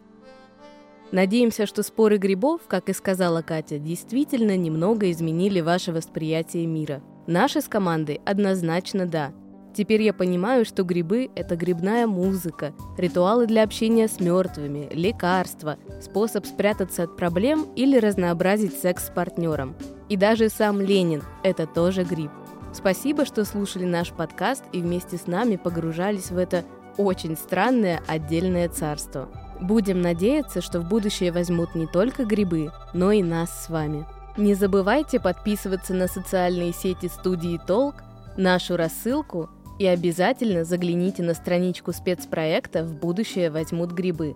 Надеемся, 1.12 1.66
что 1.66 1.82
споры 1.82 2.18
грибов, 2.18 2.62
как 2.68 2.90
и 2.90 2.94
сказала 2.94 3.42
Катя, 3.42 3.80
действительно 3.80 4.58
немного 4.58 5.10
изменили 5.12 5.62
ваше 5.62 5.94
восприятие 5.94 6.66
мира. 6.66 7.02
Наши 7.26 7.62
с 7.62 7.68
командой 7.68 8.20
однозначно 8.26 9.06
да– 9.06 9.32
Теперь 9.76 10.04
я 10.04 10.14
понимаю, 10.14 10.64
что 10.64 10.84
грибы– 10.84 11.30
это 11.36 11.58
грибная 11.58 12.08
музыка, 12.08 12.74
ритуалы 12.98 13.46
для 13.46 13.62
общения 13.62 14.08
с 14.08 14.22
мертвыми, 14.22 14.88
лекарства, 14.94 15.78
способ 16.02 16.46
спрятаться 16.46 17.04
от 17.04 17.18
проблем 17.18 17.68
или 17.76 17.98
разнообразить 17.98 18.80
секс 18.80 19.08
с 19.08 19.10
партнером. 19.10 19.76
И 20.08 20.16
даже 20.16 20.48
сам 20.48 20.80
Ленин– 20.80 21.24
это 21.44 21.68
тоже 21.68 22.06
гриб. 22.06 22.32
Спасибо, 22.72 23.26
что 23.26 23.44
слушали 23.44 23.84
наш 23.84 24.12
подкаст 24.12 24.64
и 24.72 24.80
вместе 24.80 25.18
с 25.18 25.28
нами 25.28 25.58
погружались 25.58 26.32
в 26.32 26.38
это 26.38 26.64
очень 26.96 27.36
странное 27.36 28.02
отдельное 28.08 28.70
царство. 28.70 29.28
Будем 29.60 30.02
надеяться, 30.02 30.62
что 30.62 30.80
в 30.80 30.88
будущее 30.88 31.34
возьмут 31.34 31.76
не 31.76 31.86
только 31.86 32.24
грибы, 32.24 32.72
но 32.94 33.12
и 33.12 33.22
нас 33.22 33.66
с 33.66 33.70
вами. 33.70 34.06
Не 34.38 34.54
забывайте 34.54 35.20
подписываться 35.20 35.94
на 35.94 36.08
социальные 36.08 36.72
сети 36.72 37.08
студии 37.08 37.60
Толк, 37.68 37.96
нашу 38.38 38.78
рассылку– 38.78 39.50
И 39.78 39.86
обязательно 39.86 40.64
загляните 40.64 41.22
на 41.22 41.34
страничку 41.34 41.92
спецпроекта 41.92 42.84
«В 42.84 42.96
будущее 42.96 43.52
возьмут 43.52 43.92
грибы». 43.92 44.36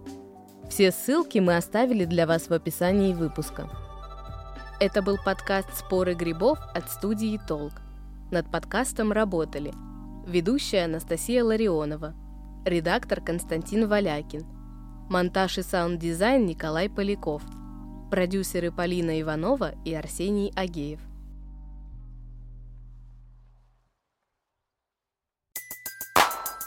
Все 0.69 0.91
ссылки 0.91 1.39
мы 1.39 1.55
оставили 1.55 2.05
для 2.05 2.27
вас 2.27 2.49
в 2.49 2.53
описании 2.53 3.13
выпуска. 3.13 3.69
Это 4.79 5.01
был 5.01 5.17
подкаст 5.23 5.69
«Споры 5.77 6.13
грибов» 6.13 6.59
от 6.75 6.89
студии 6.89 7.39
«Толк». 7.47 7.73
Над 8.31 8.51
подкастом 8.51 9.11
работали 9.11 9.73
ведущая 10.27 10.85
Анастасия 10.85 11.43
Ларионова, 11.43 12.13
редактор 12.65 13.21
Константин 13.21 13.87
Валякин, 13.87 14.45
монтаж 15.09 15.57
и 15.57 15.63
саунд-дизайн 15.63 16.45
Николай 16.45 16.89
Поляков, 16.89 17.41
продюсеры 18.11 18.71
Полина 18.71 19.19
Иванова 19.19 19.73
и 19.83 19.93
Арсений 19.93 20.51
Агеев. 20.55 21.08